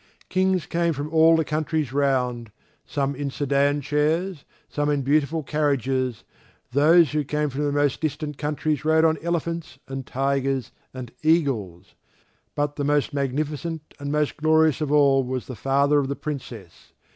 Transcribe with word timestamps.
Kings 0.29 0.65
came 0.65 0.93
from 0.93 1.11
all 1.13 1.35
the 1.35 1.45
countries 1.45 1.93
round, 1.93 2.51
some 2.87 3.13
in 3.13 3.29
sedan 3.29 3.81
chairs, 3.81 4.45
others 4.75 4.95
in 4.95 5.03
beautiful 5.03 5.43
carriages; 5.43 6.23
those 6.71 7.11
who 7.11 7.23
came 7.23 7.51
from 7.51 7.65
the 7.65 7.71
most 7.71 8.01
distant 8.01 8.35
countries 8.39 8.83
rode 8.83 9.05
on 9.05 9.19
elephants 9.21 9.77
and 9.87 10.07
tigers 10.07 10.71
and 10.91 11.11
eagles. 11.21 11.93
But 12.55 12.77
the 12.77 12.83
most 12.83 13.13
magnificent 13.13 13.93
and 13.99 14.11
most 14.11 14.37
glorious 14.37 14.81
of 14.81 14.91
all 14.91 15.23
was 15.23 15.45
the 15.45 15.53
father 15.55 15.99
of 15.99 16.07
the 16.07 16.15
Princess. 16.15 16.93